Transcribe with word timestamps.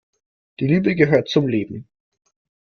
Die 0.59 0.65
Liebe 0.65 0.95
gehört 0.95 1.29
zum 1.29 1.47
Leben. 1.47 1.87